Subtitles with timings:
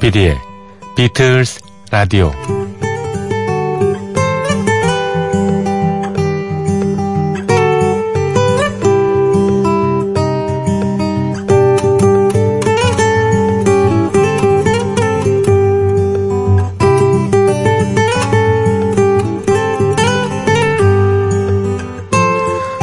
[0.00, 0.38] 조피디의
[0.96, 2.32] 비틀스 라디오.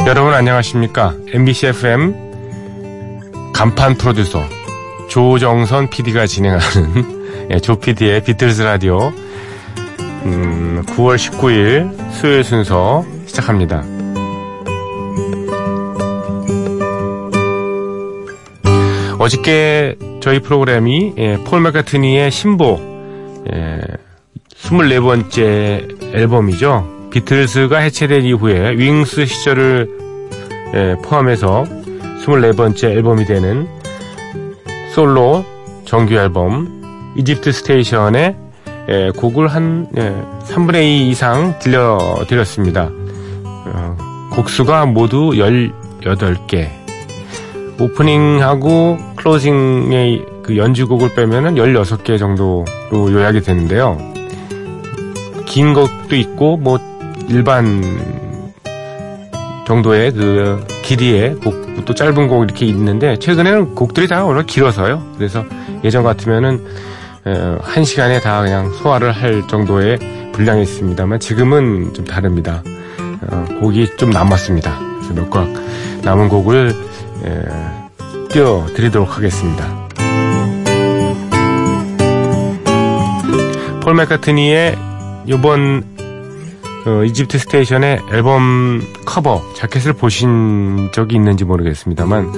[0.06, 1.14] 여러분 안녕하십니까?
[1.32, 2.14] MBC FM
[3.52, 4.57] 간판 프로듀서
[5.08, 9.12] 조정선 PD가 진행하는 예, 조 PD의 비틀스 라디오
[10.24, 13.82] 음, 9월 19일 수요일 순서 시작합니다.
[19.18, 22.80] 어저께 저희 프로그램이 예, 폴 맥카트니의 신보
[23.52, 23.80] 예,
[24.54, 27.08] 24번째 앨범이죠.
[27.10, 29.88] 비틀스가 해체된 이후에 윙스 시절을
[30.74, 31.64] 예, 포함해서
[32.24, 33.77] 24번째 앨범이 되는
[34.98, 35.44] 솔로
[35.84, 38.34] 정규 앨범 Egypt Station의
[38.88, 40.12] 예, 곡을 한 예,
[40.52, 42.90] 3분의 2 이상 들려드렸습니다.
[43.44, 43.96] 어,
[44.32, 46.68] 곡수가 모두 18개.
[47.80, 53.98] 오프닝하고 클로징의 그 연주곡을 빼면은 16개 정도로 요약이 되는데요.
[55.46, 56.80] 긴 것도 있고 뭐
[57.28, 57.84] 일반
[59.64, 65.12] 정도의 그 길이의 곡, 또 짧은 곡 이렇게 있는데 최근에는 곡들이 다 워낙 길어서요.
[65.18, 65.44] 그래서
[65.84, 66.64] 예전 같으면은
[67.60, 69.98] 한 시간에 다 그냥 소화를 할 정도의
[70.32, 72.62] 분량이 있습니다만 지금은 좀 다릅니다.
[73.30, 74.78] 어, 곡이 좀 남았습니다.
[74.78, 75.46] 그래서 몇 곡
[76.04, 76.74] 남은 곡을
[78.30, 79.88] 띄워드리도록 하겠습니다.
[83.82, 84.76] 폴 맥카트니의
[85.26, 85.97] 이번
[86.88, 92.32] 어, Egypt Station의 앨범 커버 자켓을 보신 적이 있는지 모르겠습니다,만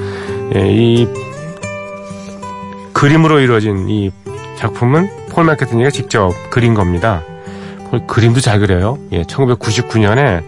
[0.56, 1.06] 예, 이
[2.93, 4.10] 그림으로 이루어진 이
[4.56, 7.22] 작품은 폴 맥카트니가 직접 그린 겁니다.
[8.09, 8.99] 그림도 잘 그려요.
[9.12, 10.43] 예, 1999년에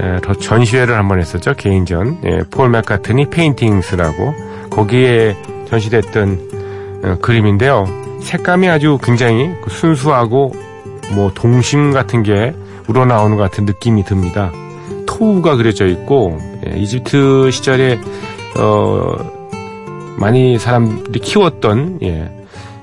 [0.00, 1.52] 예, 전시회를 한번 했었죠.
[1.54, 2.20] 개인전.
[2.24, 4.34] 예, Paul McCartney Paintings라고
[4.70, 5.36] 거기에
[5.68, 7.86] 전시됐던 어, 그림인데요.
[8.20, 10.54] 색감이 아주 굉장히 순수하고
[11.14, 12.54] 뭐 동심 같은 게
[12.88, 14.50] 우러나오는 것 같은 느낌이 듭니다.
[15.06, 17.98] 토우가 그려져 있고 예, 이집트 시절에
[18.56, 19.16] 어,
[20.18, 22.30] 많이 사람들이 키웠던 예,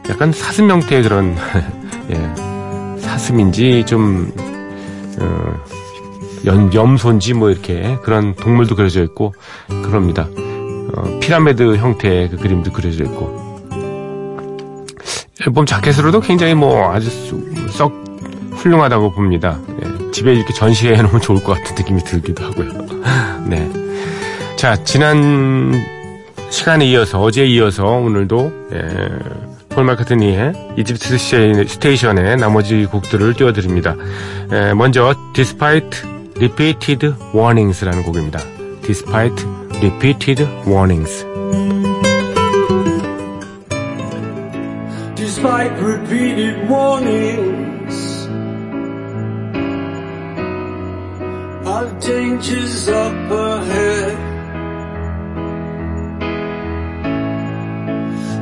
[0.10, 1.36] 약간 사슴 형태의 그런
[2.12, 4.32] 예, 사슴인지 좀
[5.20, 5.54] 어,
[6.46, 9.34] 연, 염소인지 뭐 이렇게 그런 동물도 그려져 있고
[9.68, 10.28] 그럽니다.
[10.96, 13.50] 어, 피라미드 형태의 그 그림도 그려져 있고
[15.46, 17.10] 앨범 자켓으로도 굉장히 뭐 아주
[17.70, 17.94] 썩
[18.54, 19.58] 훌륭하다고 봅니다.
[19.84, 22.70] 예, 집에 이렇게 전시해 놓으면 좋을 것 같은 느낌이 들기도 하고요.
[23.48, 23.70] 네.
[24.56, 25.74] 자, 지난
[26.50, 28.80] 시간에 이어서, 어제에 이어서 오늘도, 예,
[29.70, 33.96] 폴 마카트니의 Egypt Station의 나머지 곡들을 띄워드립니다.
[34.52, 36.02] 예, 먼저, Despite
[36.38, 38.40] Repeated Warnings라는 곡입니다.
[38.82, 39.46] Despite
[39.78, 41.26] Repeated Warnings.
[45.16, 47.69] Despite repeated warnings
[52.00, 54.18] dangers up ahead.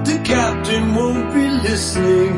[0.06, 2.34] The captain won't be listening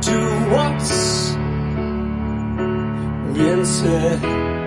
[0.00, 0.16] to
[0.52, 1.34] what's
[3.34, 4.57] being said.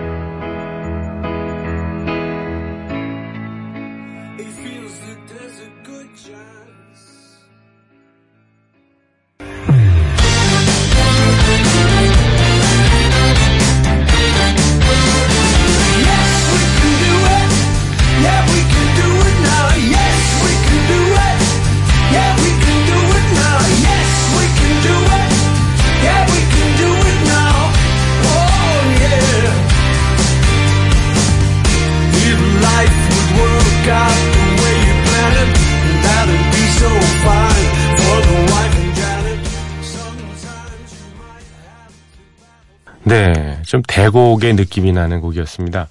[43.72, 45.88] 좀 대곡의 느낌이 나는 곡이었습니다.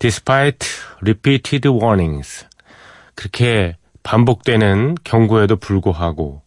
[0.00, 0.68] Despite
[1.00, 2.46] repeated warnings.
[3.14, 6.42] 그렇게 반복되는 경고에도 불구하고,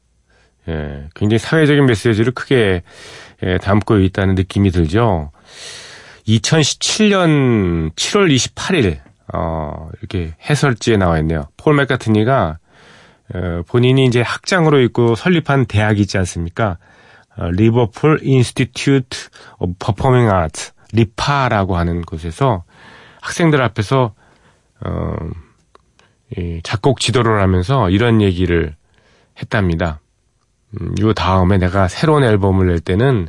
[0.69, 2.83] 예, 굉장히 사회적인 메시지를 크게
[3.41, 5.31] 예, 담고 있다는 느낌이 들죠.
[6.27, 8.99] 2017년 7월 28일,
[9.33, 11.47] 어, 이렇게 해설지에 나와 있네요.
[11.57, 12.59] 폴 맥카트니가
[13.33, 16.77] 어, 본인이 이제 학장으로 있고 설립한 대학이 있지 않습니까?
[17.37, 19.17] 어, Liverpool Institute
[19.57, 22.63] of Performing Art LIPA라고 하는 곳에서
[23.21, 24.13] 학생들 앞에서
[24.85, 25.15] 어,
[26.37, 28.75] 이 작곡 지도를 하면서 이런 얘기를
[29.39, 29.99] 했답니다.
[30.79, 33.27] 음, 요 다음에 내가 새로운 앨범을 낼 때는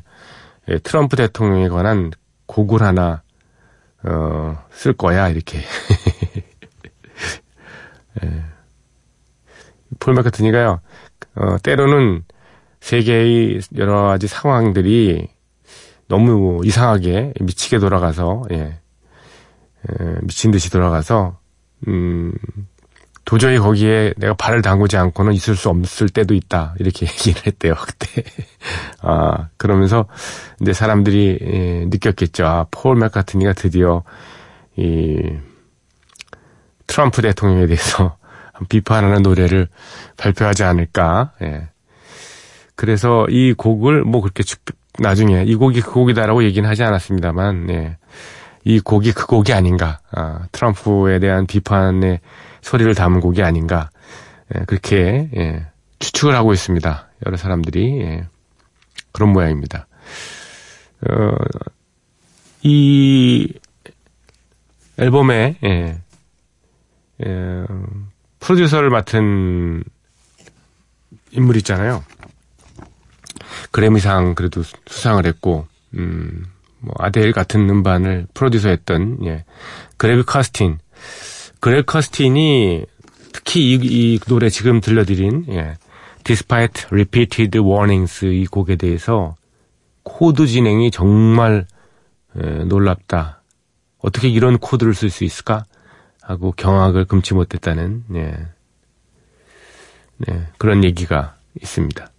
[0.69, 2.11] 예, 트럼프 대통령에 관한
[2.47, 3.23] 곡을 하나
[4.03, 5.59] 어, 쓸 거야 이렇게.
[8.25, 8.45] 예.
[9.99, 10.81] 폴 마카트니가요.
[11.37, 12.25] 어, 때로는
[12.81, 15.29] 세계의 여러 가지 상황들이
[16.09, 18.57] 너무 이상하게 미치게 돌아가서 예.
[18.57, 21.39] 에, 미친 듯이 돌아가서
[21.89, 22.33] 음
[23.25, 28.23] 도저히 거기에 내가 발을 담그지 않고는 있을 수 없을 때도 있다 이렇게 얘기를 했대요 그때
[29.01, 30.07] 아 그러면서
[30.61, 34.05] 이제 사람들이 예, 느꼈겠죠 아 폴 맥카트니가 드디어
[34.77, 35.19] 이
[36.87, 38.17] 트럼프 대통령에 대해서
[38.69, 39.69] 비판하는 노래를
[40.17, 41.69] 발표하지 않을까 예.
[42.77, 44.43] 그래서 이 곡을 뭐 그렇게
[44.99, 47.97] 나중에 이 곡이 그 곡이다라고 얘기는 하지 않았습니다만, 예.
[48.65, 52.21] 이 곡이 그 곡이 아닌가, 아, 트럼프에 대한 비판의
[52.63, 53.91] 소리를 담은 곡이 아닌가,
[54.55, 55.67] 예, 그렇게, 예,
[56.01, 57.09] 추측을 하고 있습니다.
[57.27, 58.27] 여러 사람들이, 예,
[59.13, 59.87] 그런 모양입니다.
[61.09, 61.37] 어,
[62.63, 63.53] 이
[64.99, 66.01] 앨범에, 예,
[67.25, 67.65] 예,
[68.41, 69.85] 프로듀서를 맡은
[71.31, 72.03] 인물 있잖아요.
[73.71, 76.47] 그래미상 그래도 수상을 했고, 음,
[76.81, 79.45] 뭐 아델 같은 음반을 프로듀서했던 예,
[79.97, 80.79] 그레그 카스틴.
[81.61, 82.85] 그레그 카스틴이
[83.33, 85.77] 특히 이, 이 노래 지금 들려드린 예,
[86.25, 89.37] Despite Repeated Warnings 이 곡에 대해서
[90.03, 91.67] 코드 진행이 정말
[92.41, 93.43] 예, 놀랍다.
[93.99, 95.65] 어떻게 이런 코드를 쓸 수 있을까?
[96.23, 98.37] 하고 경악을 금치 못했다는 예,
[100.19, 102.11] 네, 그런 얘기가 있습니다.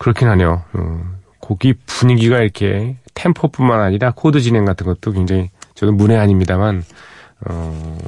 [0.00, 0.64] 그렇긴 하네요.
[0.72, 6.82] 어, 곡이 분위기가 이렇게 템포뿐만 아니라 코드 진행 같은 것도 굉장히 저는 문외 아닙니다만
[7.46, 7.98] 어,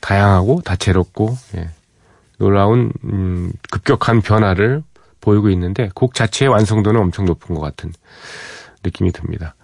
[0.00, 1.68] 다양하고 다채롭고 예,
[2.38, 4.82] 놀라운 음, 급격한 변화를
[5.20, 7.92] 보이고 있는데 곡 자체의 완성도는 엄청 높은 것 같은
[8.82, 9.54] 느낌이 듭니다.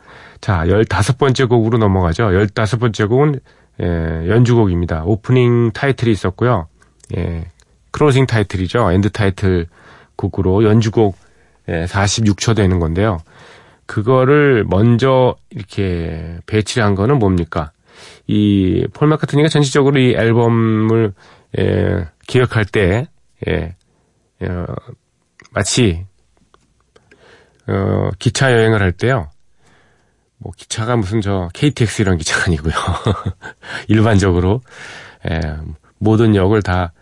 [0.42, 2.24] 자, 15번째 곡으로 넘어가죠.
[2.24, 3.40] 15번째 곡은
[3.80, 5.04] 예, 연주곡입니다.
[5.04, 6.68] 오프닝 타이틀이 있었고요.
[7.16, 7.50] 예,
[7.92, 8.92] 클로징 타이틀이죠.
[8.92, 9.68] end 타이틀
[10.16, 11.16] 곡으로 연주곡
[11.66, 13.18] 46초 되는 건데요.
[13.86, 17.72] 그거를 먼저 이렇게 배치를 한 거는 뭡니까?
[18.26, 21.12] 이 폴 마카트니가 전체적으로 이 앨범을
[21.58, 23.06] 예, 기획할 때
[23.46, 23.76] 예,
[24.42, 24.66] 어,
[25.52, 26.04] 마치
[27.66, 29.30] 어, 기차 여행을 할 때요.
[30.38, 32.74] 뭐 기차가 무슨 저 KTX 이런 기차가 아니고요.
[33.88, 34.60] 일반적으로
[35.30, 35.40] 예,
[35.98, 36.92] 모든 역을 다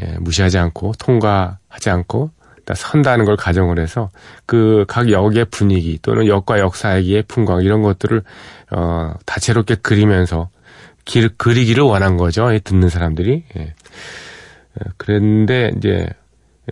[0.00, 2.30] 예, 무시하지 않고 통과하지 않고
[2.72, 4.08] 선다는 걸 가정을 해서
[4.46, 8.22] 그 각 역의 분위기 또는 역과 역 사이의 풍광 이런 것들을
[8.70, 10.48] 어 다채롭게 그리면서
[11.04, 12.48] 길, 그리기를 원한 거죠.
[12.62, 13.44] 듣는 사람들이.
[13.56, 13.74] 예.
[14.80, 16.08] 어, 그랬는데 이제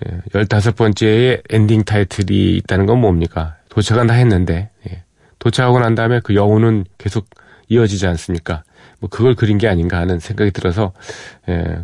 [0.04, 3.56] 예, 15번째의 엔딩 타이틀이 있다는 건 뭡니까?
[3.68, 5.02] 도착은 다 했는데 예.
[5.38, 7.26] 도착하고 난 다음에 그 여운은 계속
[7.68, 8.62] 이어지지 않습니까?
[9.00, 10.92] 뭐 그걸 그린 게 아닌가 하는 생각이 들어서
[11.48, 11.82] 예,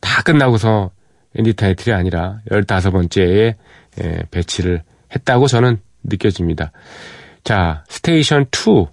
[0.00, 0.90] 다 끝나고서
[1.36, 3.54] 엔딩 타이틀이 아니라 15번째에
[4.02, 4.82] 예, 배치를
[5.14, 6.72] 했다고 저는 느껴집니다.
[7.44, 8.86] 자, 스테이션 2.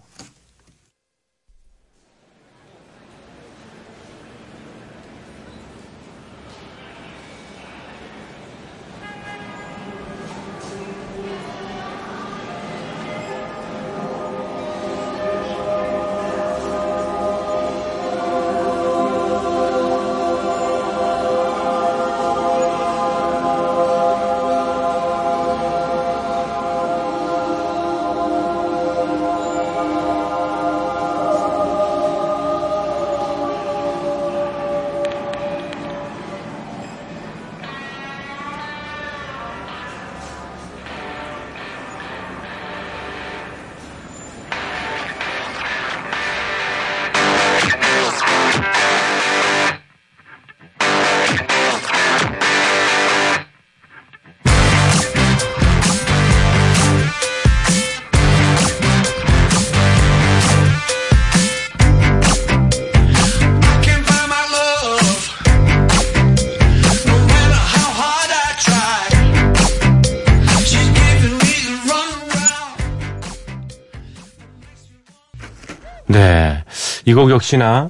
[77.08, 77.90] 이곡 역시나,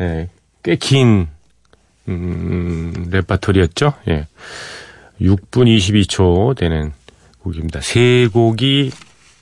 [0.00, 0.28] 예,
[0.62, 1.26] 꽤 긴,
[2.06, 3.92] 음, 레파토리였죠.
[4.06, 4.28] 예.
[5.20, 6.92] 6분 22초 되는
[7.40, 7.80] 곡입니다.
[7.80, 8.92] 세 곡이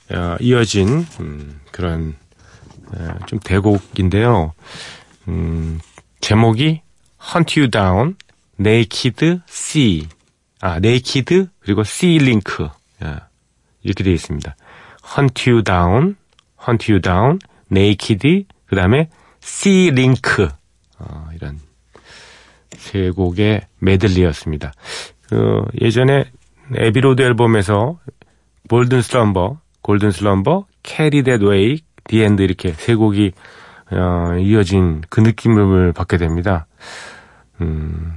[0.09, 2.15] 어, 이어진 음, 그런
[2.95, 4.53] 어, 좀 대곡인데요.
[5.27, 5.79] 음,
[6.19, 6.81] 제목이
[7.23, 8.15] Hunt You Down,
[8.59, 10.07] Naked C.
[10.61, 12.69] 아, Naked 그리고 C-Link
[13.83, 14.55] 이렇게 되어 있습니다.
[15.15, 16.15] Hunt You Down,
[16.67, 17.39] Hunt You Down,
[17.71, 19.09] Naked, 그 다음에
[19.41, 20.47] C-Link
[20.97, 21.59] 어, 이런
[22.71, 24.71] 세 곡의 메들리였습니다.
[25.27, 26.31] 그 예전에
[26.75, 27.99] Abbey Road 앨범에서
[28.69, 33.33] Golden Slumber, Golden Slumber, Carry That Weight, The End 이렇게 세 곡이
[33.91, 36.65] 어, 이어진 그 느낌을 받게 됩니다.
[37.59, 38.13] 음,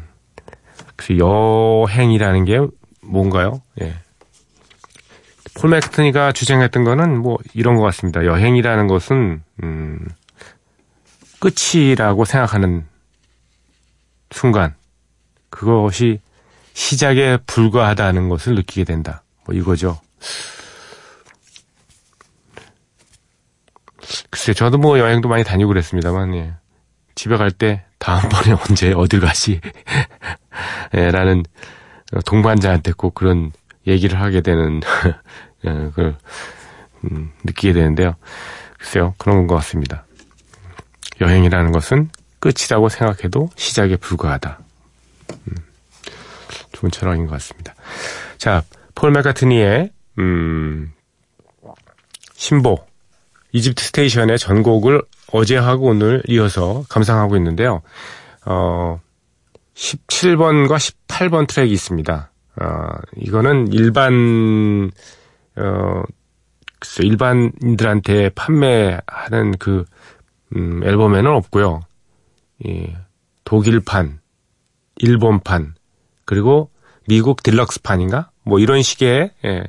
[0.95, 2.61] 그래서 여행이라는 게
[3.03, 3.61] 뭔가요?
[3.83, 3.97] 예.
[5.61, 8.25] 폴 맥트니가 주장했던 거는 뭐 이런 것 같습니다.
[8.25, 9.99] 여행이라는 것은 음,
[11.45, 12.87] 끝이라고 생각하는
[14.31, 14.75] 순간
[15.51, 16.21] 그것이
[16.73, 19.23] 시작에 불과하다는 것을 느끼게 된다.
[19.45, 20.01] 뭐 이거죠.
[24.31, 26.55] 글쎄, 저도 뭐 여행도 많이 다니고 그랬습니다만, 예.
[27.15, 29.61] 집에 갈 때 다음번에 언제 어딜 가시?
[30.95, 31.43] 예, 라는
[32.27, 33.53] 동반자한테 꼭 그런
[33.87, 34.81] 얘기를 하게 되는,
[35.65, 36.17] 예, 그걸,
[37.05, 38.17] 음, 느끼게 되는데요.
[38.79, 40.05] 글쎄요, 그런 것 같습니다.
[41.21, 44.59] 여행이라는 것은 끝이라고 생각해도 시작에 불과하다.
[45.33, 45.55] 음,
[46.73, 47.75] 좋은 철학인 것 같습니다.
[48.37, 48.63] 자,
[48.95, 50.93] 폴 맥카트니의, 음,
[52.35, 52.85] 신보,
[53.53, 55.03] Egypt Station의 전곡을
[55.33, 57.83] 어제 하고 오늘 이어서 감상하고 있는데요.
[58.45, 59.01] 어,
[59.75, 62.31] 17번과 18번 트랙이 있습니다.
[62.61, 62.67] 어,
[63.17, 64.91] 이거는 일반,
[65.57, 66.03] 어,
[67.01, 69.85] 일반인들한테 판매하는 그,
[70.55, 71.83] 음, 앨범에는 없고요.
[72.67, 72.97] 예,
[73.45, 74.21] 독일판,
[74.97, 75.75] 일본판,
[76.25, 76.71] 그리고
[77.09, 78.31] 미국 딜럭스판인가?
[78.45, 79.65] 뭐 이런 식의, 예,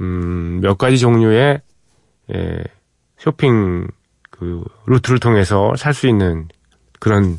[0.00, 1.60] 음, 몇 가지 종류의,
[2.34, 2.64] 예,
[3.18, 3.88] 쇼핑
[4.30, 6.48] 그 루트를 통해서 살 수 있는
[7.00, 7.38] 그런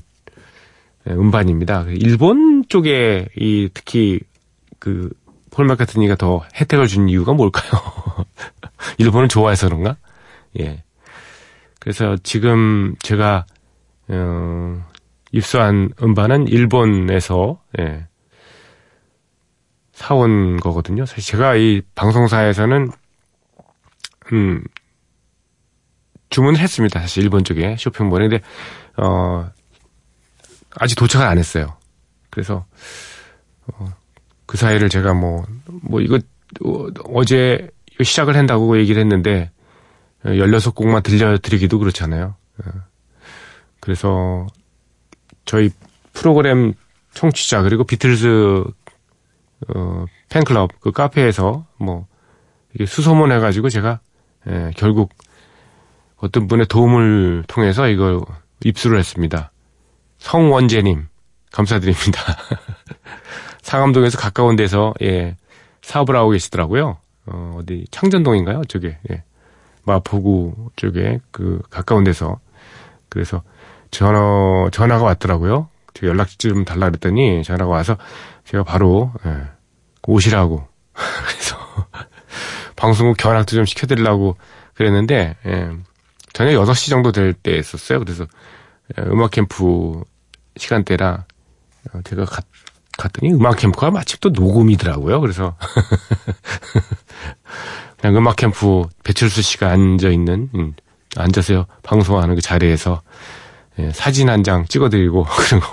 [1.08, 1.86] 예, 음반입니다.
[1.90, 4.20] 일본 쪽에 이 특히
[4.80, 5.10] 그
[5.56, 7.72] 폴 마카트니가 더 혜택을 준 이유가 뭘까요?
[9.00, 9.96] 일본을 좋아해서 그런가?
[10.60, 10.84] 예.
[11.86, 13.46] 그래서 지금 제가
[14.08, 14.86] 어,
[15.32, 18.08] 입수한 음반은 일본에서 예,
[19.92, 21.06] 사온 거거든요.
[21.06, 22.90] 사실 제가 이 방송사에서는
[24.34, 24.64] 음,
[26.32, 27.00] 주문을 했습니다.
[27.02, 28.30] 사실 일본 쪽에 쇼핑몰에.
[28.30, 28.44] 근데,
[28.98, 29.48] 어,
[30.80, 31.78] 아직 도착을 안 했어요.
[32.32, 32.66] 그래서,
[33.68, 33.94] 어,
[34.48, 35.46] 그 사이를 제가 뭐,
[35.84, 36.16] 뭐 이거,
[36.64, 37.70] 어, 어제
[38.02, 39.52] 시작을 한다고 얘기를 했는데,
[40.26, 42.36] 16곡만 들려드리기도 그렇잖아요.
[42.60, 42.70] 어,
[43.80, 44.48] 그래서,
[45.46, 45.70] 저희
[46.14, 46.74] 프로그램
[47.14, 48.64] 청취자, 그리고 비틀즈,
[49.76, 52.08] 어, 팬클럽, 그 카페에서, 뭐,
[52.86, 54.00] 수소문 해가지고 제가,
[54.48, 55.14] 예, 결국,
[56.18, 58.22] 어떤 분의 도움을 통해서 이걸
[58.64, 59.52] 입수를 했습니다.
[60.18, 61.08] 성원재님,
[61.52, 62.22] 감사드립니다.
[63.62, 65.38] 상암동에서 가까운 데서, 예,
[65.82, 66.98] 사업을 하고 계시더라고요.
[67.28, 68.64] 어, 어디, 창전동인가요?
[68.68, 69.24] 저게, 예.
[69.86, 72.40] 마포구 쪽에, 그, 가까운 데서.
[73.10, 73.44] 그래서,
[73.92, 75.70] 전화, 전화가 왔더라고요.
[75.94, 77.98] 제가 연락처 좀 달라 그랬더니, 전화가 와서,
[78.46, 79.48] 제가 바로, 예,
[80.08, 80.68] 오시라고.
[80.94, 81.58] 그래서,
[82.76, 84.38] 방송국 견학도 좀 시켜드리려고
[84.74, 85.72] 그랬는데, 예,
[86.34, 88.00] 저녁 6시 정도 될때 했었어요.
[88.00, 88.26] 그래서
[89.00, 90.04] 음악 캠프
[90.58, 91.26] 시간대라
[91.94, 92.46] 어, 제가 갔,
[92.98, 95.20] 갔더니 음악 캠프가 마침 또 녹음이더라고요.
[95.22, 95.56] 그래서
[98.00, 100.74] 그냥 음악 캠프 배철수 씨가 앉아 있는 음,
[101.18, 103.02] 앉아서 방송하는 그 자리에서
[103.80, 105.66] 예, 사진 한 장 찍어드리고 그리고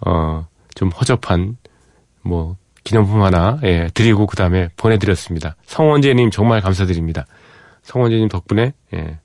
[0.00, 1.56] 어좀 허접한
[2.22, 5.56] 뭐 기념품 하나 예, 드리고 그 다음에 보내드렸습니다.
[5.66, 7.26] 성원재님 정말 감사드립니다.
[7.82, 9.18] 성원재님 덕분에 예,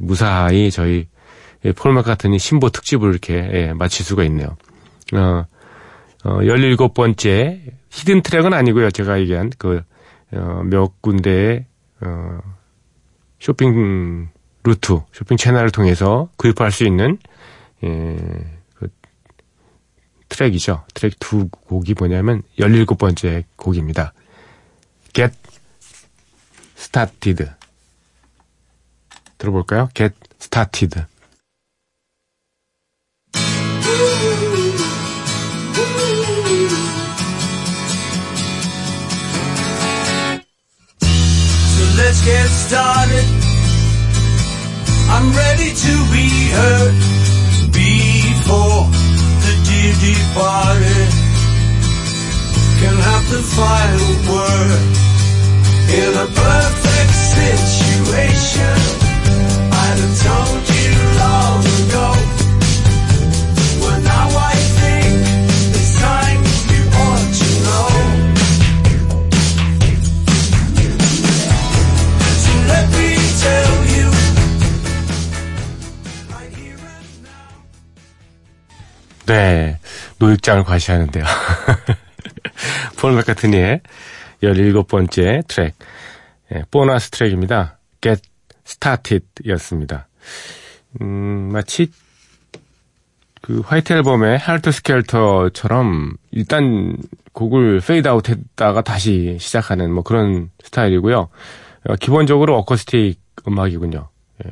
[0.00, 1.08] 무사히 저희
[1.76, 4.56] 폴 마카트니 신보 특집을 이렇게 예, 마칠 수가 있네요.
[5.14, 5.44] 어,
[6.24, 8.90] 어, 17번째 히든 트랙은 아니고요.
[8.90, 9.82] 제가 얘기한 그,
[10.32, 11.66] 어, 몇 군데의,
[12.00, 12.38] 어,
[13.38, 14.30] 쇼핑
[14.64, 17.18] 루트, 쇼핑 채널을 통해서 구입할 수 있는,
[17.84, 18.16] 예,
[18.74, 18.88] 그
[20.30, 20.84] 트랙이죠.
[20.94, 24.14] 트랙 두 곡이 뭐냐면 17번째 곡입니다.
[25.12, 25.34] Get
[26.78, 27.50] Started.
[29.36, 29.90] 들어볼까요?
[29.94, 31.04] Get Started.
[42.14, 43.26] Let's get started.
[45.10, 46.28] I'm ready to be
[46.58, 46.94] heard
[47.72, 48.86] before
[49.44, 51.10] the dear departed
[52.80, 54.82] can have the final word
[55.90, 58.76] in a perfect situation.
[59.72, 60.53] I'd have told
[80.44, 81.24] 노익장을 과시하는데요.
[83.00, 83.80] 폴 맥카트니의
[84.42, 85.74] 17번째 트랙,
[86.54, 87.78] 예, 보너스 트랙입니다.
[88.00, 88.22] Get
[88.66, 90.06] Started 였습니다.
[91.00, 91.90] 음, 마치
[93.40, 96.96] 그 White 앨범의 Helter Skelter처럼 일단
[97.32, 101.28] 곡을 페이드 아웃 했다가 다시 시작하는 뭐 그런 스타일이고요.
[101.86, 104.08] 어, 기본적으로 어쿠스틱 음악이군요.
[104.46, 104.50] 예.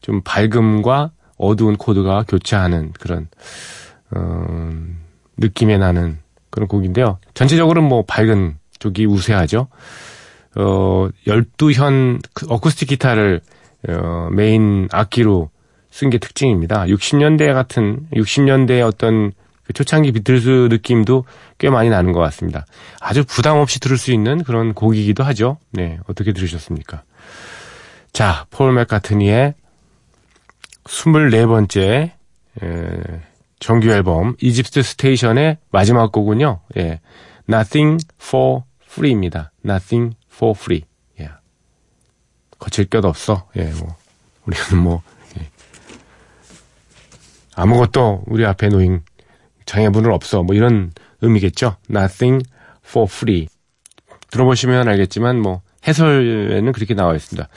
[0.00, 3.28] 좀 밝음과 어두운 코드가 교차하는 그런
[4.10, 5.07] 어,
[5.38, 6.18] 느낌에 나는
[6.50, 7.18] 그런 곡인데요.
[7.34, 9.68] 전체적으로는 뭐 밝은 쪽이 우세하죠.
[10.56, 13.40] 어, 12현 어쿠스틱 기타를
[13.88, 15.50] 어, 메인 악기로
[15.90, 16.84] 쓴 게 특징입니다.
[16.84, 19.32] 60년대 같은 60년대의 어떤
[19.64, 21.24] 그 초창기 비틀스 느낌도
[21.58, 22.66] 꽤 많이 나는 것 같습니다.
[23.00, 25.58] 아주 부담 없이 들을 수 있는 그런 곡이기도 하죠.
[25.72, 27.02] 네, 어떻게 들으셨습니까?
[28.12, 29.54] 자, 폴 맥카트니의
[30.84, 32.10] 24번째
[32.62, 33.10] 에,
[33.58, 36.60] 정규 앨범 Egypt Station의 마지막 곡은요.
[36.76, 37.00] 예.
[37.48, 39.52] Nothing for Free입니다.
[39.64, 40.84] Nothing for Free.
[41.20, 41.30] 예.
[42.58, 43.48] 거칠 것 없어.
[43.56, 43.96] 예, 뭐
[44.46, 45.02] 우리는 뭐
[45.38, 45.48] 예.
[47.54, 49.02] 아무것도 우리 앞에 놓인
[49.66, 50.42] 장애물은 없어.
[50.42, 51.76] 뭐 이런 의미겠죠.
[51.90, 52.44] Nothing
[52.86, 53.48] for Free.
[54.30, 57.48] 들어보시면 알겠지만 뭐 해설에는 그렇게 나와 있습니다.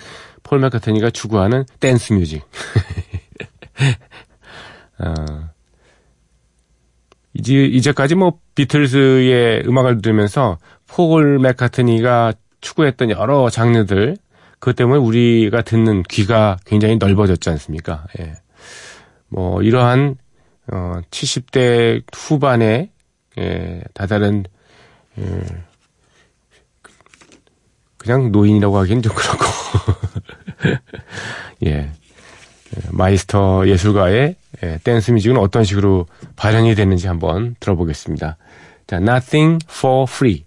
[0.44, 2.44] 폴 맥카트니가 추구하는 댄스 뮤직.
[5.00, 5.50] 어,
[7.34, 14.18] 이제, 이제까지 뭐 비틀즈의 음악을 들으면서 폴 맥카트니가 추구했던 여러 장르들,
[14.60, 18.06] 그것 때문에 우리가 듣는 귀가 굉장히 넓어졌지 않습니까?
[18.20, 18.34] 예.
[19.30, 20.18] 뭐, 이러한,
[20.72, 22.92] 어, 70대 후반에,
[23.40, 24.44] 예, 다다른,
[25.18, 25.24] 예,
[27.98, 29.46] 그냥 노인이라고 하기엔 좀 그렇고,
[31.66, 31.92] 예.
[32.92, 38.38] 마이스터 예술가의 예, 댄스 뮤직은 어떤 식으로 발현이 됐는지 한번 들어보겠습니다.
[38.88, 40.46] 자, Nothing for Free.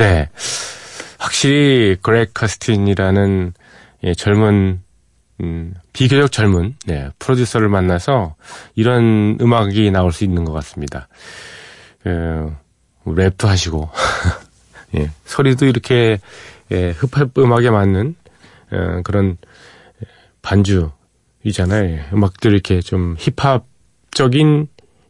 [0.00, 0.30] 네.
[1.18, 3.52] 확실히 그렉 카스틴이라는
[4.04, 4.80] 예, 젊은
[5.42, 8.34] 음, 비교적 젊은 네, 프로듀서를 만나서
[8.74, 11.08] 이런 음악이 나올 수 있는 것 같습니다.
[12.06, 12.58] 어,
[13.04, 13.90] 랩도 하시고
[14.96, 16.18] 예, 소리도 이렇게
[16.72, 18.14] 예, 힙합 음악에 맞는
[18.72, 19.36] 어, 그런
[20.40, 21.84] 반주이잖아요.
[21.90, 24.66] 예, 음악들 이렇게 좀 힙합적인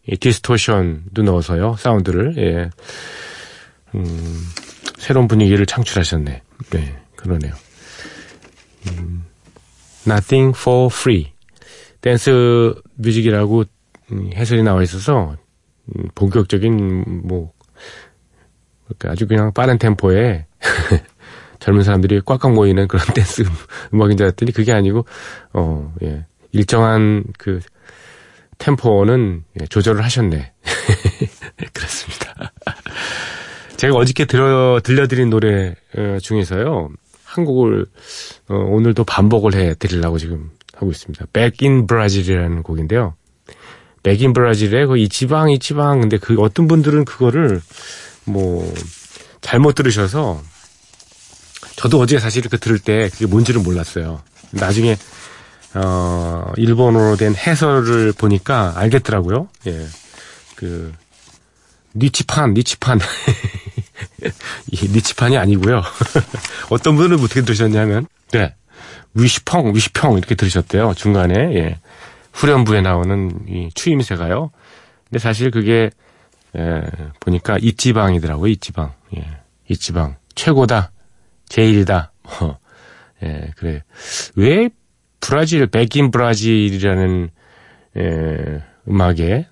[0.09, 2.71] 이 distortion도 넣어서요 사운드를 예.
[3.95, 4.45] 음,
[5.01, 6.43] 새로운 분위기를 창출하셨네.
[6.71, 7.55] 네, 그러네요.
[8.89, 9.25] 음,
[10.07, 11.33] Nothing for free.
[12.03, 13.65] 댄스 뮤직이라고
[14.13, 15.37] 음, 해설이 나와 있어서
[15.87, 17.53] 음, 본격적인 뭐
[18.85, 20.47] 그러니까 아주 그냥 빠른 템포에
[21.61, 23.43] 젊은 사람들이 꽉꽉 모이는 그런 댄스
[23.95, 25.07] 음악인 줄 알았더니 그게 아니고
[25.55, 26.27] 어 예.
[26.53, 27.61] 일정한 그
[28.59, 30.53] 템포는 예, 조절을 하셨네.
[31.73, 32.20] 그렇습니다.
[33.81, 36.91] 제가 어저께 들어, 들려드린 노래 어, 중에서요.
[37.25, 37.87] 한 곡을
[38.51, 41.25] 어, 오늘도 반복을 해 드리려고 지금 하고 있습니다.
[41.33, 43.15] Back in Brazil이라는 곡인데요.
[44.03, 47.63] Back in Brazil의 그 이 지방 이 지방 근데 그 어떤 분들은 그거를
[48.27, 48.71] 뭐
[49.41, 50.43] 잘못 들으셔서
[51.77, 54.21] 저도 어제 사실 그 들을 때 그게 뭔지를 몰랐어요.
[54.51, 54.99] 나중에
[55.73, 59.49] 어 일본어로 된 해설을 보니까 알겠더라고요.
[59.69, 59.87] 예.
[60.57, 60.93] 그
[61.95, 63.01] 니치판, 니치판.
[64.71, 65.83] 이 니치판이 아니고요.
[66.71, 68.55] 어떤 분은 어떻게 들으셨냐면, 네.
[69.15, 70.95] 위시펑, 위시펑 이렇게 들으셨대요.
[70.95, 71.81] 중간에, 예.
[72.33, 74.51] 후렴부에 나오는 이 추임새가요.
[75.09, 75.91] 근데 사실 그게,
[76.57, 76.83] 예,
[77.19, 78.93] 보니까 이지방이더라고요, 이지방.
[79.17, 79.27] 예.
[79.69, 80.17] 이지방.
[80.35, 80.93] 최고다.
[81.49, 82.13] 제일이다.
[82.23, 82.59] 뭐,
[83.25, 83.83] 예, 그래.
[84.37, 84.71] 왜
[85.21, 87.31] 브라질, 백인 브라질이라는,
[87.97, 89.47] 예, 음악에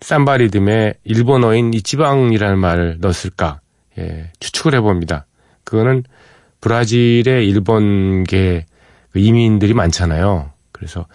[0.00, 3.60] 삼바 리듬에 일본어인 이지방이라는 말을 넣었을까?
[3.98, 5.26] 예, 추측을 해봅니다.
[5.64, 6.04] 그거는
[6.60, 8.66] 브라질의 일본계
[9.10, 10.50] 그 이민들이 많잖아요.
[10.72, 11.06] 그래서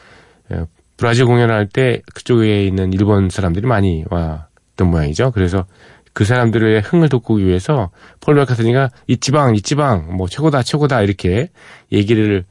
[0.52, 0.66] 예,
[0.98, 5.32] 브라질 공연을 할 때 그쪽에 있는 일본 사람들이 많이 왔던 모양이죠.
[5.32, 5.66] 그래서
[6.14, 11.50] 그 사람들의 흥을 돋구기 위해서 폴 맥카트니가 이 지방, 이 지방, 뭐 최고다, 최고다 이렇게
[11.92, 12.46] 얘기를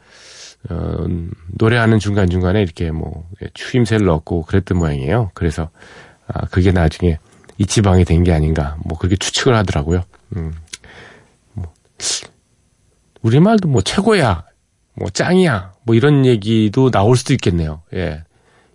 [0.70, 1.06] 어,
[1.58, 5.30] 노래하는 중간 중간에 이렇게 뭐 추임새를 넣고 그랬던 모양이에요.
[5.34, 5.70] 그래서
[6.32, 7.18] 아, 그게 나중에
[7.58, 10.02] 이치방이 된 게 아닌가 뭐 그렇게 추측을 하더라고요.
[10.36, 10.52] 음.
[11.52, 11.72] 뭐,
[13.22, 14.44] 우리 말도 뭐 최고야,
[14.94, 17.82] 뭐 짱이야, 뭐 이런 얘기도 나올 수도 있겠네요.
[17.94, 18.24] 예.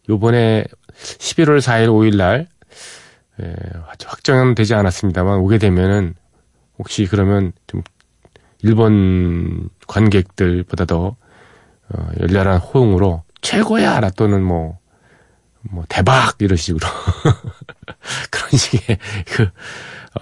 [0.09, 0.65] 요번에
[0.97, 2.47] 11월 4일, 5일 날
[3.41, 3.53] 예,
[4.05, 6.15] 확정은 되지 않았습니다만 오게 되면은
[6.79, 7.83] 혹시 그러면 좀
[8.61, 11.15] 일본 관객들보다 더
[11.89, 14.77] 어, 열렬한 호응으로 최고야 라 또는 뭐,
[15.61, 16.87] 뭐 대박 이런 식으로
[18.31, 19.49] 그런 식의 그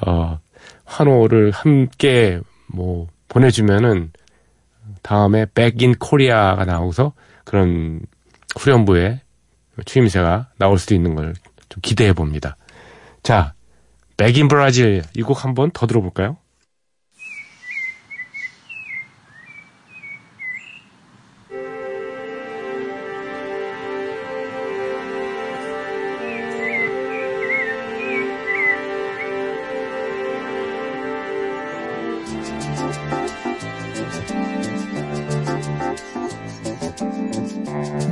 [0.06, 0.40] 어,
[0.86, 4.12] 환호를 함께 뭐 보내주면은
[5.02, 5.46] 다음에
[5.82, 8.02] in Korea가 나오고서 그런
[8.58, 9.22] 후렴부에
[9.86, 11.34] 추임새가 나올 수도 있는 걸
[11.76, 12.56] 좀 기대해 봅니다.
[13.22, 13.54] 자,
[14.40, 16.38] in Brazil 이곡 한번 더 들어볼까요?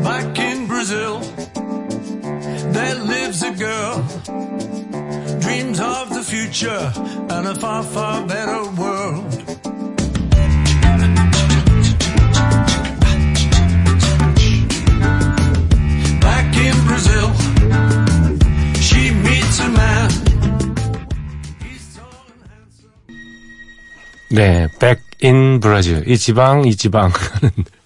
[0.03, 1.19] Back in Brazil,
[2.71, 4.03] there lives a girl.
[5.39, 6.91] Dreams of the future
[7.29, 8.92] and a far, far better world.
[24.33, 24.67] 네,
[25.23, 26.09] in Brazil.
[26.09, 27.11] 이 지방, 이 지방.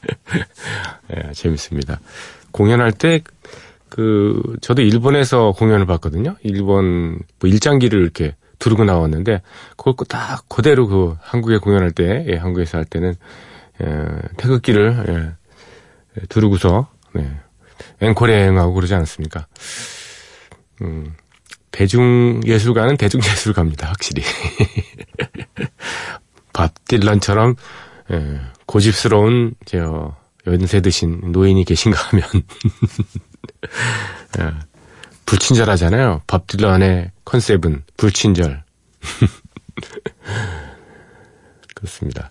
[1.14, 2.00] 예, 재밌습니다.
[2.52, 3.20] 공연할 때,
[3.90, 6.38] 그, 저도 일본에서 공연을 봤거든요.
[6.44, 9.42] 일본, 뭐, 일장기를 이렇게 두르고 나왔는데,
[9.76, 13.16] 그걸 딱 그대로 그, 한국에 공연할 때, 예, 한국에서 할 때는,
[13.82, 14.06] 예,
[14.38, 17.30] 태극기를, 예, 예, 두르고서, 네,
[18.00, 19.48] 앵콜 여행하고 그러지 않았습니까?
[20.82, 21.14] 음,
[21.72, 24.24] 대중예술가는 대중예술가입니다, 확실히.
[26.58, 27.56] 밥 딜런처럼
[28.12, 30.16] 예, 고집스러운 저
[30.48, 32.26] 연세 드신 노인이 계신가 하면
[34.40, 34.52] 예,
[35.26, 36.24] 불친절하잖아요.
[36.26, 38.64] 밥 딜런의 컨셉은 불친절.
[41.76, 42.30] 그렇습니다.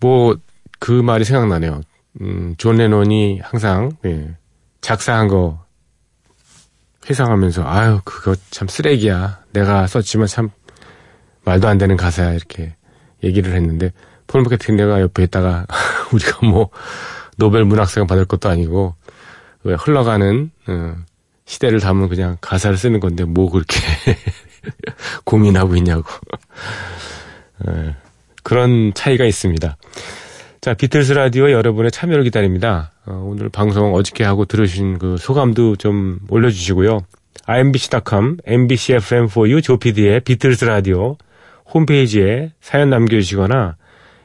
[0.00, 0.36] 뭐
[0.82, 1.80] 그 말이 생각나네요.
[2.22, 4.36] 음, 존 레논이 항상 예,
[4.80, 5.64] 작사한 거
[7.08, 9.44] 회상하면서 아유 그거 참 쓰레기야.
[9.52, 10.50] 내가 썼지만 참
[11.44, 12.74] 말도 안 되는 가사야 이렇게
[13.22, 13.92] 얘기를 했는데
[14.26, 15.66] 폴 매카트니가 옆에 있다가
[16.12, 16.70] 우리가 뭐
[17.36, 18.94] 노벨 문학상 받을 것도 아니고
[19.64, 20.96] 왜 흘러가는 어,
[21.44, 23.76] 시대를 담은 그냥 가사를 쓰는 건데 뭐 그렇게
[25.24, 26.04] 고민하고 있냐고
[27.68, 27.94] 예,
[28.42, 29.76] 그런 차이가 있습니다.
[30.60, 32.92] 자 비틀스 라디오 여러분의 참여를 기다립니다.
[33.06, 37.00] 어, 오늘 방송 어저께 하고 들으신 그 소감도 좀 올려주시고요.
[37.46, 41.16] imbc.com, mbcfm4u 조피디의 비틀스 라디오
[41.72, 43.76] 홈페이지에 사연 남겨주시거나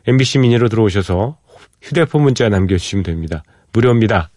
[0.07, 1.37] MBC 미니로 들어오셔서
[1.81, 3.43] 휴대폰 문자 남겨주시면 됩니다.
[3.73, 4.29] 무료입니다.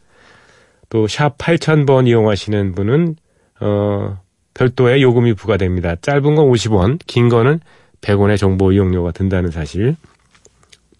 [0.90, 3.16] 또 샵 8000번 이용하시는 분은
[3.60, 4.20] 어,
[4.54, 5.96] 별도의 요금이 부과됩니다.
[5.96, 7.60] 짧은 건 50원, 긴 거는
[8.00, 9.96] 100원의 정보 이용료가 든다는 사실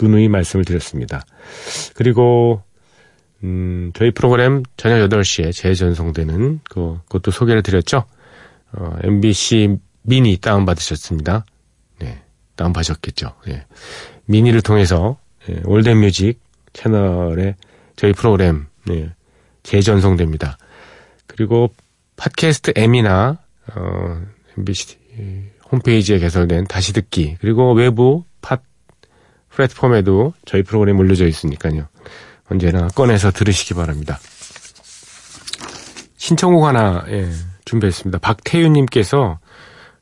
[0.01, 1.25] 누누이 말씀을 드렸습니다.
[1.95, 2.63] 그리고
[3.43, 8.05] 음, 저희 프로그램 저녁 8시에 재전송되는 그, 그것도 소개를 드렸죠.
[8.73, 11.45] 어, MBC 미니 다운받으셨습니다.
[12.61, 13.33] 네, 다운받으셨겠죠.
[13.49, 13.65] 예.
[14.27, 15.19] 미니를 통해서
[15.49, 16.41] 예, 올덴 뮤직
[16.73, 17.57] 채널에
[17.97, 19.13] 저희 프로그램 예,
[19.63, 20.59] 재전송됩니다.
[21.27, 21.73] 그리고
[22.17, 23.39] 팟캐스트 M이나
[23.75, 24.23] 어,
[24.59, 24.99] MBC
[25.73, 28.59] 홈페이지에 개설된 다시 듣기 그리고 외부 팟
[29.49, 31.89] 플랫폼에도 저희 프로그램 올려져 있으니까요.
[32.51, 34.19] 언제나 꺼내서 들으시기 바랍니다.
[36.17, 37.31] 신청곡 하나 예,
[37.65, 38.19] 준비했습니다.
[38.19, 39.39] 박태윤님께서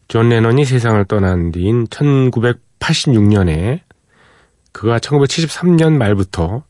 [0.09, 3.81] 존 레넌이 세상을 떠난 뒤인 1986년에
[4.73, 6.65] 그가 1973년 말부터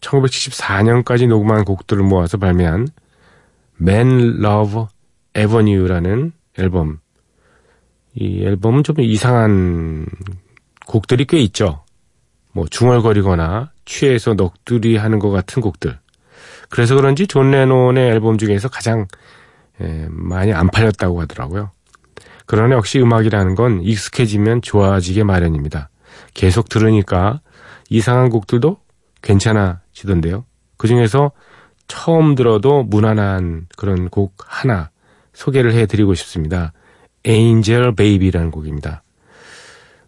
[0.00, 2.88] 1974년까지 녹음한 곡들을 모아서 발매한
[3.80, 4.86] Menlove
[5.36, 6.98] Avenue라는 앨범.
[8.14, 10.06] 이 앨범은 좀 이상한
[10.86, 11.84] 곡들이 꽤 있죠.
[12.52, 15.98] 뭐 중얼거리거나 취해서 넋두리 하는 것 같은 곡들.
[16.68, 19.06] 그래서 그런지 존 레논의 앨범 중에서 가장
[19.80, 21.75] 에, 많이 안 팔렸다고 하더라고요.
[22.46, 25.90] 그러나 역시 음악이라는 건 익숙해지면 좋아지게 마련입니다.
[26.34, 27.40] 계속 들으니까
[27.90, 28.78] 이상한 곡들도
[29.22, 30.44] 괜찮아지던데요.
[30.76, 31.32] 그 중에서
[31.88, 34.90] 처음 들어도 무난한 그런 곡 하나
[35.32, 36.72] 소개를 해드리고 싶습니다.
[37.26, 39.02] Angel Baby라는 곡입니다.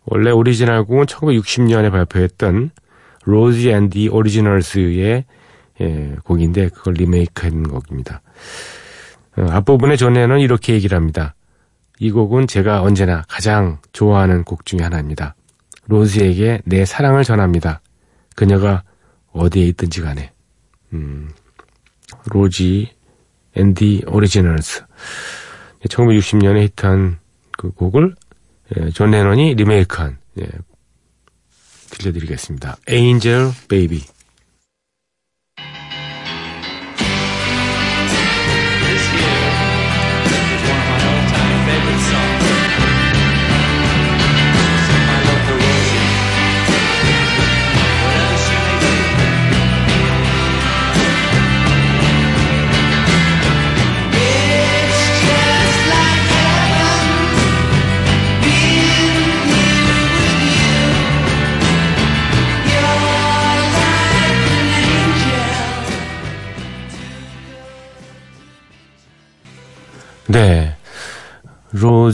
[0.05, 2.71] 원래 오리지널 곡은 1960년에 발표했던
[3.25, 5.25] Rosie and the Originals의
[5.81, 8.23] 예, 곡인데 그걸 리메이크한 곡입니다.
[9.37, 11.35] 어, 앞부분에 존 레논은 이렇게 얘기를 합니다.
[12.01, 15.35] 이 곡은 제가 언제나 가장 좋아하는 곡 중에 하나입니다.
[15.87, 17.81] 로지에게 내 사랑을 전합니다.
[18.37, 18.83] 그녀가
[19.33, 20.33] 어디에 있든지 간에.
[20.93, 21.31] 음,
[22.27, 22.93] 로지
[23.55, 24.85] 앤디 오리지널스.
[25.89, 27.19] 1960년에 히트한
[27.57, 28.15] 그 곡을
[28.77, 30.49] 예, 존 레논이 리메이크한 예,
[31.91, 32.77] 들려드리겠습니다.
[32.89, 34.03] Angel Baby.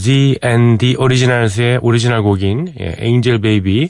[0.05, 3.89] Rosie and the Originals의 오리지널 곡인 예, Angel Baby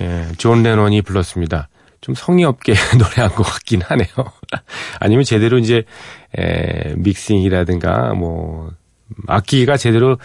[0.00, 1.68] 예, 존 레논이 불렀습니다.
[2.00, 4.06] 좀 성의 없게 노래한 것 같긴 하네요.
[5.00, 5.82] 아니면 제대로 이제
[6.38, 8.70] 에, 믹싱이라든가 뭐
[9.26, 10.16] 악기가 제대로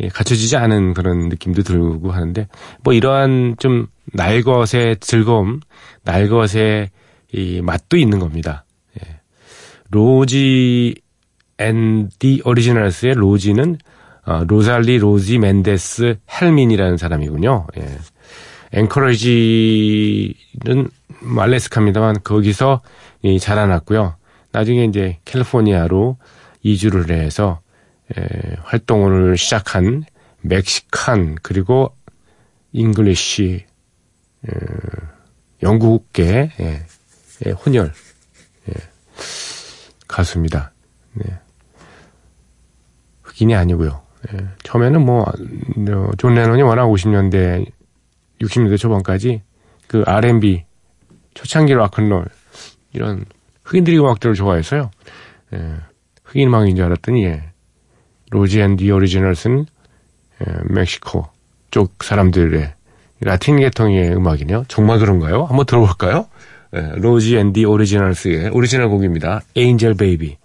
[0.00, 2.48] 예, 갖춰지지 않은 그런 느낌도 들고 하는데
[2.82, 5.60] 뭐 이러한 좀 날것의 즐거움,
[6.02, 6.90] 날것의
[7.32, 8.64] 이 맛도 있는 겁니다.
[8.98, 9.20] 예.
[9.92, 10.96] Rosie
[11.58, 13.78] and the Originals의 로지는
[14.24, 17.66] 어, 로살리 로지 멘데스 햄린이라는 사람이군요.
[17.78, 17.98] 예.
[18.72, 20.34] 앵커리지는
[21.22, 22.82] 뭐 알래스카입니다만 거기서
[23.22, 24.16] 이 자라났고요.
[24.52, 26.18] 나중에 이제 캘리포니아로
[26.62, 27.60] 이주를 해서
[28.16, 30.04] 에, 활동을 시작한
[30.42, 31.94] 멕시칸 그리고
[32.72, 33.64] English
[34.46, 34.50] 에,
[35.62, 36.86] 영국계 예,
[37.46, 37.92] 예, 혼혈
[38.68, 38.74] 예,
[40.08, 40.72] 가수입니다.
[41.14, 41.24] 네.
[43.22, 44.02] 흑인이 아니고요.
[44.32, 47.66] 예, 처음에는 뭐, 어, 존 레논이 워낙 50년대,
[48.40, 49.42] 60년대 초반까지
[49.86, 50.64] 그 R&B,
[51.34, 52.26] 초창기 락큰롤,
[52.92, 53.24] 이런
[53.64, 54.90] 흑인들이 음악들을 좋아해서요.
[55.54, 55.74] 예,
[56.24, 57.50] 흑인 음악인 줄 알았더니, 예,
[58.30, 59.66] Rosie and the Originals는
[60.46, 61.26] 예, 멕시코
[61.70, 62.72] 쪽 사람들의
[63.20, 64.64] 라틴 계통의 음악이네요.
[64.68, 65.44] 정말 그런가요?
[65.44, 66.26] 한번 들어볼까요?
[66.74, 69.42] 예, Rosie and the Originals의 오리지널 곡입니다.
[69.56, 70.36] Angel Baby.